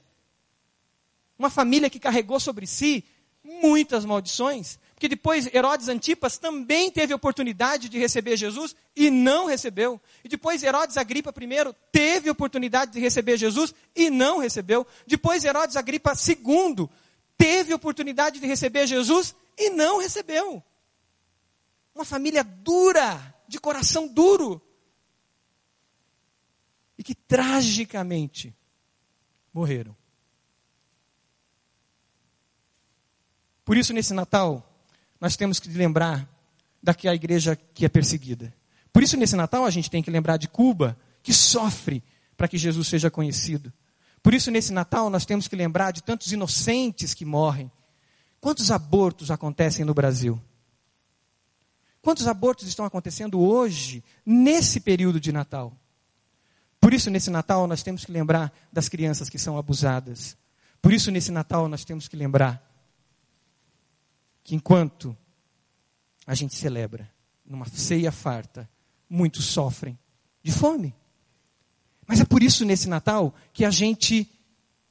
[1.38, 3.04] Uma família que carregou sobre si
[3.42, 4.78] muitas maldições.
[4.94, 10.00] Porque depois Herodes Antipas também teve a oportunidade de receber Jesus e não recebeu.
[10.24, 14.86] E depois Herodes Agripa I teve a oportunidade de receber Jesus e não recebeu.
[15.06, 16.88] Depois Herodes Agripa II
[17.36, 20.62] teve a oportunidade de receber Jesus e não recebeu.
[21.94, 24.60] Uma família dura, de coração duro.
[26.98, 28.54] E que tragicamente
[29.52, 29.96] morreram.
[33.64, 34.64] Por isso, nesse Natal,
[35.20, 36.28] nós temos que lembrar
[36.82, 38.54] daquela igreja que é perseguida.
[38.92, 42.02] Por isso, nesse Natal, a gente tem que lembrar de Cuba, que sofre
[42.36, 43.72] para que Jesus seja conhecido.
[44.22, 47.70] Por isso, nesse Natal, nós temos que lembrar de tantos inocentes que morrem.
[48.46, 50.40] Quantos abortos acontecem no Brasil?
[52.00, 55.76] Quantos abortos estão acontecendo hoje, nesse período de Natal?
[56.80, 60.36] Por isso, nesse Natal, nós temos que lembrar das crianças que são abusadas.
[60.80, 62.62] Por isso, nesse Natal, nós temos que lembrar
[64.44, 65.16] que enquanto
[66.24, 67.10] a gente celebra
[67.44, 68.70] numa ceia farta,
[69.10, 69.98] muitos sofrem
[70.40, 70.94] de fome.
[72.06, 74.30] Mas é por isso nesse Natal que a gente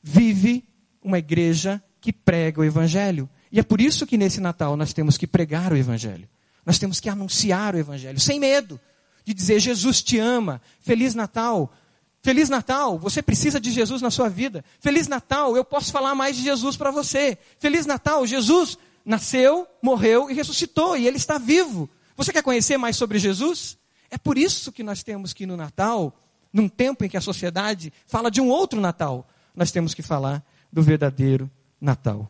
[0.03, 0.67] vive
[1.01, 3.29] uma igreja que prega o Evangelho.
[3.55, 6.27] E é por isso que nesse Natal nós temos que pregar o Evangelho.
[6.65, 8.77] Nós temos que anunciar o Evangelho, sem medo
[9.23, 11.73] de dizer: Jesus te ama, Feliz Natal.
[12.21, 14.65] Feliz Natal, você precisa de Jesus na sua vida.
[14.81, 17.37] Feliz Natal, eu posso falar mais de Jesus para você.
[17.57, 21.89] Feliz Natal, Jesus nasceu, morreu e ressuscitou, e ele está vivo.
[22.17, 23.77] Você quer conhecer mais sobre Jesus?
[24.11, 26.13] É por isso que nós temos que no Natal,
[26.51, 30.43] num tempo em que a sociedade fala de um outro Natal, nós temos que falar
[30.73, 32.29] do verdadeiro Natal.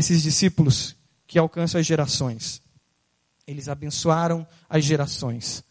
[0.00, 2.62] Esses discípulos que alcançam as gerações,
[3.46, 5.62] eles abençoaram as gerações,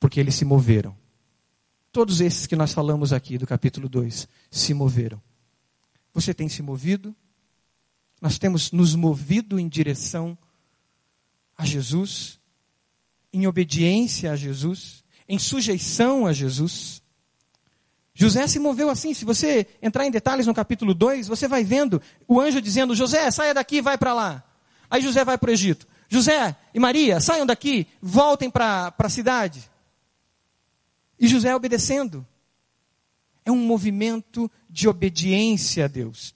[0.00, 0.98] porque eles se moveram.
[1.92, 5.22] Todos esses que nós falamos aqui do capítulo 2 se moveram.
[6.12, 7.14] Você tem se movido?
[8.20, 10.36] Nós temos nos movido em direção
[11.56, 12.40] a Jesus,
[13.32, 17.00] em obediência a Jesus, em sujeição a Jesus.
[18.20, 19.14] José se moveu assim.
[19.14, 23.30] Se você entrar em detalhes no capítulo 2, você vai vendo o anjo dizendo: José,
[23.30, 24.44] saia daqui vai para lá.
[24.90, 25.86] Aí José vai para o Egito.
[26.08, 29.70] José e Maria, saiam daqui, voltem para a cidade.
[31.20, 32.26] E José obedecendo.
[33.44, 36.34] É um movimento de obediência a Deus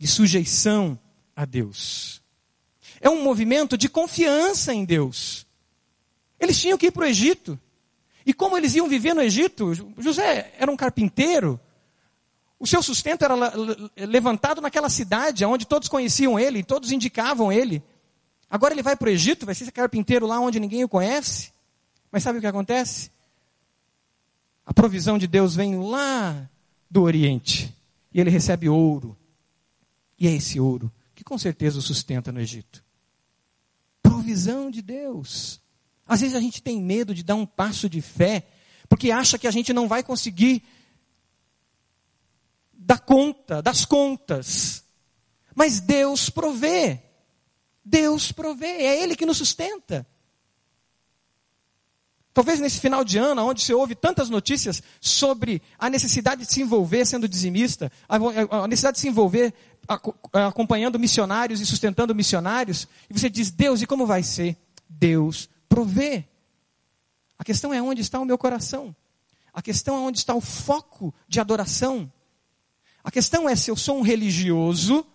[0.00, 0.98] de sujeição
[1.36, 2.22] a Deus.
[3.02, 5.46] É um movimento de confiança em Deus.
[6.40, 7.60] Eles tinham que ir para o Egito.
[8.24, 9.72] E como eles iam viver no Egito?
[9.98, 11.58] José era um carpinteiro.
[12.58, 13.34] O seu sustento era
[13.96, 17.82] levantado naquela cidade, onde todos conheciam ele, todos indicavam ele.
[18.50, 21.52] Agora ele vai para o Egito, vai ser carpinteiro lá onde ninguém o conhece.
[22.12, 23.10] Mas sabe o que acontece?
[24.66, 26.48] A provisão de Deus vem lá
[26.90, 27.74] do Oriente.
[28.12, 29.16] E ele recebe ouro,
[30.18, 32.82] e é esse ouro que com certeza o sustenta no Egito.
[34.02, 35.60] Provisão de Deus.
[36.10, 38.44] Às vezes a gente tem medo de dar um passo de fé,
[38.88, 40.64] porque acha que a gente não vai conseguir
[42.74, 44.82] dar conta das contas.
[45.54, 47.00] Mas Deus provê.
[47.84, 50.04] Deus provê, é Ele que nos sustenta.
[52.34, 56.60] Talvez nesse final de ano, onde se ouve tantas notícias sobre a necessidade de se
[56.60, 59.54] envolver sendo dizimista, a necessidade de se envolver
[60.32, 64.56] acompanhando missionários e sustentando missionários, e você diz, Deus, e como vai ser?
[64.88, 66.26] Deus provê.
[67.38, 68.94] A questão é onde está o meu coração.
[69.54, 72.12] A questão é onde está o foco de adoração.
[73.02, 75.06] A questão é se eu sou um religioso,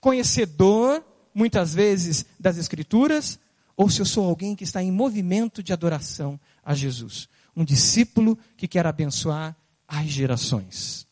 [0.00, 3.38] conhecedor, muitas vezes, das Escrituras,
[3.76, 7.28] ou se eu sou alguém que está em movimento de adoração a Jesus.
[7.56, 9.56] Um discípulo que quer abençoar
[9.88, 11.06] as gerações.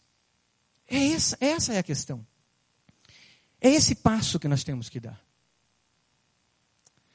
[0.87, 2.27] É essa, essa é a questão.
[3.61, 5.21] É esse passo que nós temos que dar.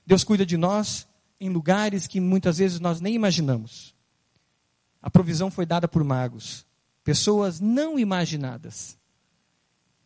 [0.06, 1.06] Deus cuida de nós
[1.40, 3.96] em lugares que muitas vezes nós nem imaginamos.
[5.02, 6.66] A provisão foi dada por magos,
[7.04, 8.98] pessoas não imaginadas,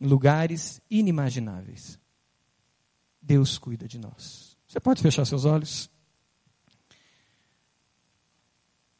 [0.00, 1.98] em lugares inimagináveis.
[3.20, 4.56] Deus cuida de nós.
[4.66, 5.90] Você pode fechar seus olhos?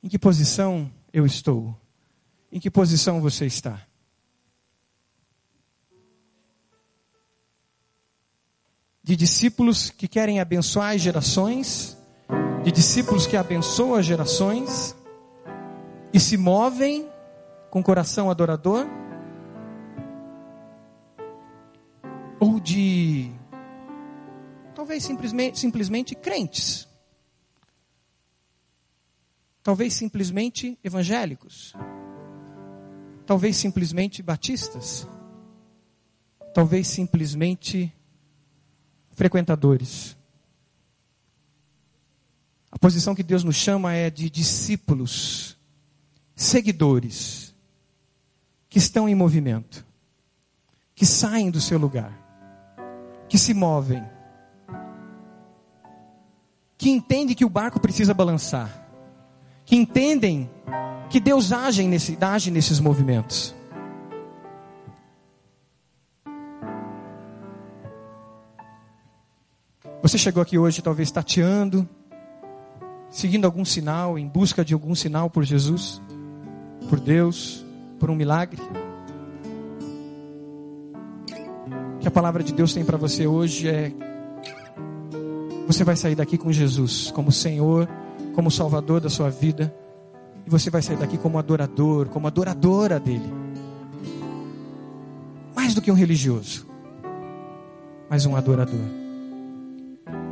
[0.02, 1.78] Em que posição eu estou?
[2.50, 3.86] Em que posição você está?
[9.02, 11.96] de discípulos que querem abençoar as gerações,
[12.62, 14.96] de discípulos que abençoam as gerações
[16.12, 17.08] e se movem
[17.70, 18.86] com coração adorador,
[22.38, 23.32] ou de
[24.74, 26.88] Talvez simplesmente, simplesmente crentes.
[29.62, 31.72] Talvez simplesmente evangélicos.
[33.24, 35.06] Talvez simplesmente batistas.
[36.52, 37.94] Talvez simplesmente
[39.12, 40.16] frequentadores.
[42.82, 45.56] Posição que Deus nos chama é de discípulos,
[46.34, 47.54] seguidores,
[48.68, 49.86] que estão em movimento,
[50.92, 52.12] que saem do seu lugar,
[53.28, 54.02] que se movem,
[56.76, 58.68] que entendem que o barco precisa balançar,
[59.64, 60.50] que entendem
[61.08, 63.54] que Deus age, nesse, age nesses movimentos.
[70.02, 71.88] Você chegou aqui hoje talvez tateando,
[73.12, 76.00] seguindo algum sinal, em busca de algum sinal por Jesus,
[76.88, 77.64] por Deus,
[78.00, 78.60] por um milagre.
[81.96, 83.92] O que a palavra de Deus tem para você hoje é:
[85.66, 87.86] você vai sair daqui com Jesus como Senhor,
[88.34, 89.72] como Salvador da sua vida,
[90.46, 93.30] e você vai sair daqui como adorador, como adoradora dele.
[95.54, 96.66] Mais do que um religioso,
[98.08, 99.01] mas um adorador.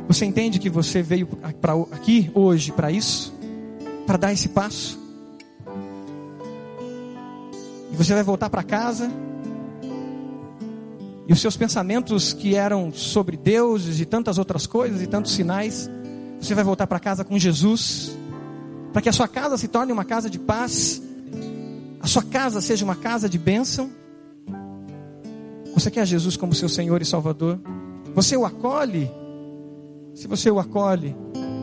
[0.07, 3.33] Você entende que você veio pra, aqui hoje para isso?
[4.05, 4.99] Para dar esse passo?
[7.91, 9.11] E você vai voltar para casa?
[11.27, 15.89] E os seus pensamentos que eram sobre deuses e tantas outras coisas e tantos sinais,
[16.39, 18.11] você vai voltar para casa com Jesus?
[18.91, 21.01] Para que a sua casa se torne uma casa de paz?
[22.01, 23.89] A sua casa seja uma casa de bênção?
[25.73, 27.59] Você quer Jesus como seu Senhor e Salvador?
[28.13, 29.09] Você o acolhe
[30.13, 31.15] se você o acolhe,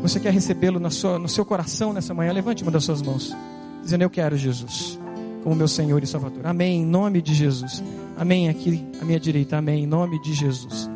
[0.03, 3.35] você quer recebê-lo no seu coração nessa manhã, levante uma das suas mãos,
[3.83, 4.99] dizendo: Eu quero Jesus
[5.43, 6.47] como meu Senhor e Salvador.
[6.47, 7.83] Amém, em nome de Jesus.
[8.17, 9.57] Amém, aqui à minha direita.
[9.57, 10.91] Amém, em nome de Jesus.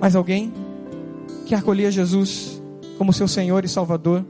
[0.00, 0.52] Mais alguém
[1.46, 2.62] que acolher Jesus
[2.96, 4.24] como seu Senhor e Salvador?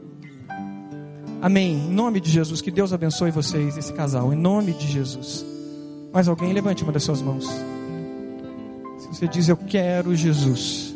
[1.41, 2.61] Amém, em nome de Jesus.
[2.61, 5.45] Que Deus abençoe vocês, esse casal, em nome de Jesus.
[6.11, 7.47] Mais alguém, levante uma das suas mãos.
[8.99, 10.88] Se você diz: Eu quero Jesus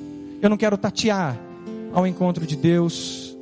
[0.44, 1.40] eu não quero tatear
[1.94, 3.34] ao encontro de Deus,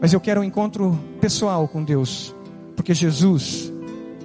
[0.00, 2.34] mas eu quero um encontro pessoal com Deus,
[2.74, 3.70] porque Jesus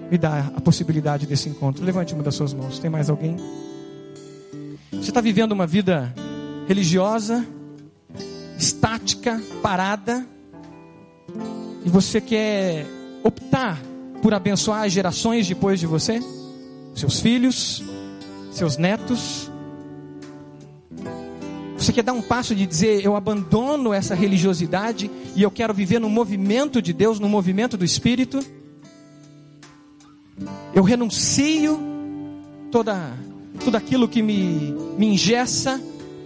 [0.10, 1.84] me dá a possibilidade desse encontro.
[1.84, 2.80] Levante uma das suas mãos.
[2.80, 3.36] Tem mais alguém?
[4.93, 6.14] Você está vivendo uma vida
[6.70, 7.45] religiosa,
[8.58, 10.26] estática, parada,
[11.84, 12.86] e você quer
[13.26, 13.78] optar
[14.22, 16.22] por abençoar as gerações depois de você,
[16.95, 17.84] seus filhos,
[18.52, 19.49] seus netos,
[21.90, 25.98] você quer dar um passo de dizer, eu abandono essa religiosidade e eu quero viver
[25.98, 28.40] no movimento de Deus, no movimento do Espírito?
[30.72, 31.80] Eu renuncio
[32.72, 33.12] toda,
[33.64, 35.82] tudo aquilo que me, me ingessa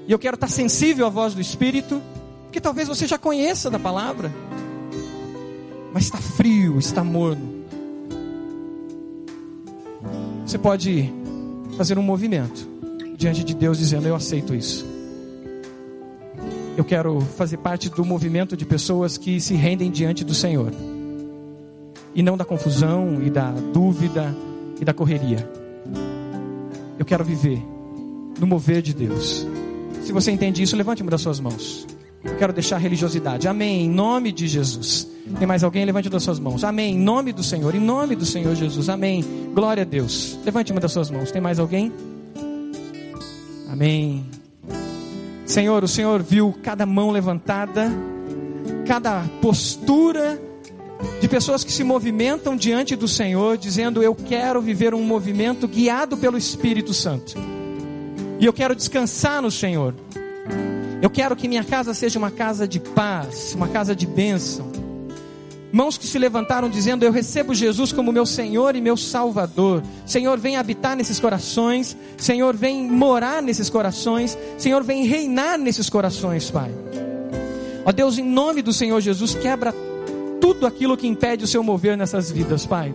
[0.06, 2.02] e eu quero estar sensível à voz do Espírito,
[2.44, 4.34] porque talvez você já conheça da palavra,
[5.94, 7.64] mas está frio, está morno.
[10.46, 11.10] Você pode
[11.78, 12.68] fazer um movimento
[13.16, 14.93] diante de Deus dizendo: Eu aceito isso.
[16.76, 20.72] Eu quero fazer parte do movimento de pessoas que se rendem diante do Senhor.
[22.16, 24.36] E não da confusão e da dúvida
[24.80, 25.50] e da correria.
[26.98, 27.62] Eu quero viver
[28.40, 29.46] no mover de Deus.
[30.04, 31.88] Se você entende isso, levante uma das suas mãos.
[32.24, 33.48] Eu quero deixar a religiosidade.
[33.48, 33.86] Amém.
[33.86, 35.08] Em nome de Jesus.
[35.38, 35.86] Tem mais alguém?
[35.86, 36.64] Levante uma das suas mãos.
[36.64, 36.96] Amém.
[36.96, 37.74] Em nome do Senhor.
[37.76, 38.90] Em nome do Senhor Jesus.
[38.90, 39.24] Amém.
[39.54, 40.40] Glória a Deus.
[40.44, 41.32] Levante uma das suas mãos.
[41.32, 41.92] Tem mais alguém?
[43.70, 44.26] Amém.
[45.54, 47.92] Senhor, o Senhor viu cada mão levantada,
[48.88, 50.42] cada postura
[51.22, 56.18] de pessoas que se movimentam diante do Senhor, dizendo: Eu quero viver um movimento guiado
[56.18, 57.36] pelo Espírito Santo,
[58.40, 59.94] e eu quero descansar no Senhor.
[61.04, 64.72] Eu quero que minha casa seja uma casa de paz, uma casa de bênção
[65.74, 69.82] mãos que se levantaram dizendo: Eu recebo Jesus como meu Senhor e meu Salvador.
[70.06, 71.98] Senhor, vem habitar nesses corações.
[72.16, 74.38] Senhor, vem morar nesses corações.
[74.58, 76.72] Senhor, vem reinar nesses corações, Pai.
[77.84, 79.74] Ó Deus, em nome do Senhor Jesus, quebra
[80.40, 82.94] tudo aquilo que impede o seu mover nessas vidas, Pai.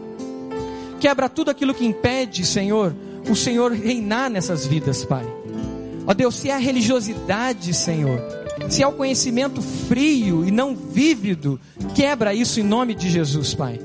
[1.01, 2.95] Quebra tudo aquilo que impede, Senhor,
[3.29, 5.27] o Senhor reinar nessas vidas, Pai.
[6.07, 8.19] Ó Deus, se a religiosidade, Senhor,
[8.69, 11.59] se é o conhecimento frio e não vívido,
[11.95, 13.81] quebra isso em nome de Jesus, Pai.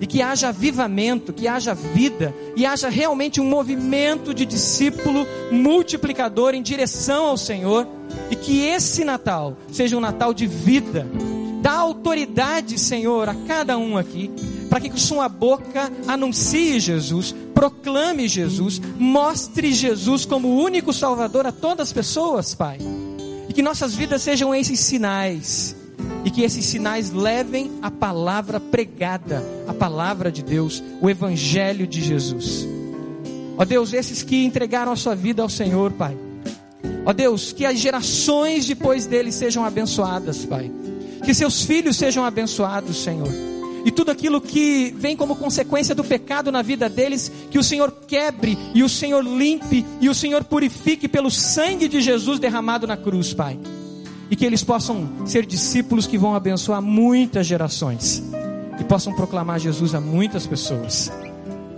[0.00, 6.54] E que haja avivamento, que haja vida, e haja realmente um movimento de discípulo multiplicador
[6.54, 7.86] em direção ao Senhor,
[8.30, 11.06] e que esse Natal seja um Natal de vida.
[11.60, 14.30] Dá autoridade, Senhor, a cada um aqui,
[14.68, 21.46] para que com sua boca anuncie Jesus, proclame Jesus, mostre Jesus como o único Salvador
[21.46, 22.78] a todas as pessoas, Pai
[23.52, 25.76] E que nossas vidas sejam esses sinais.
[26.24, 32.00] E que esses sinais levem a palavra pregada, a palavra de Deus, o Evangelho de
[32.00, 32.66] Jesus.
[33.58, 36.16] Ó Deus, esses que entregaram a sua vida ao Senhor, Pai.
[37.04, 40.72] Ó Deus, que as gerações depois deles sejam abençoadas, Pai.
[41.22, 43.51] Que seus filhos sejam abençoados, Senhor
[43.84, 47.92] e tudo aquilo que vem como consequência do pecado na vida deles, que o Senhor
[48.06, 52.96] quebre e o Senhor limpe e o Senhor purifique pelo sangue de Jesus derramado na
[52.96, 53.58] cruz, Pai.
[54.30, 58.22] E que eles possam ser discípulos que vão abençoar muitas gerações
[58.80, 61.12] e possam proclamar Jesus a muitas pessoas.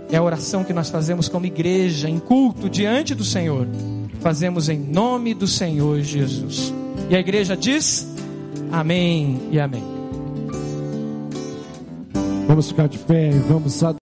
[0.09, 3.67] É a oração que nós fazemos como igreja, em culto diante do Senhor.
[4.21, 6.73] Fazemos em nome do Senhor Jesus.
[7.09, 8.07] E a igreja diz:
[8.71, 9.94] Amém e Amém.
[12.47, 13.73] Vamos ficar de pé e vamos